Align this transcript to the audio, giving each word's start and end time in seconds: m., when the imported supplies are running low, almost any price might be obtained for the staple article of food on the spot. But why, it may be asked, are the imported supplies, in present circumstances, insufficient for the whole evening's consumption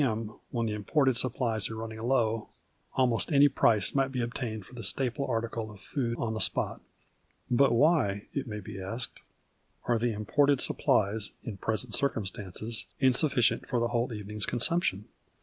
m., 0.03 0.33
when 0.49 0.65
the 0.65 0.73
imported 0.73 1.15
supplies 1.15 1.69
are 1.69 1.75
running 1.75 2.01
low, 2.01 2.49
almost 2.95 3.31
any 3.31 3.47
price 3.47 3.93
might 3.93 4.11
be 4.11 4.19
obtained 4.19 4.65
for 4.65 4.73
the 4.73 4.81
staple 4.81 5.27
article 5.27 5.69
of 5.69 5.79
food 5.79 6.17
on 6.17 6.33
the 6.33 6.39
spot. 6.41 6.81
But 7.51 7.71
why, 7.71 8.25
it 8.33 8.47
may 8.47 8.61
be 8.61 8.81
asked, 8.81 9.19
are 9.87 9.99
the 9.99 10.11
imported 10.11 10.59
supplies, 10.59 11.33
in 11.43 11.57
present 11.57 11.93
circumstances, 11.93 12.87
insufficient 12.99 13.67
for 13.67 13.79
the 13.79 13.89
whole 13.89 14.11
evening's 14.11 14.47
consumption 14.47 15.05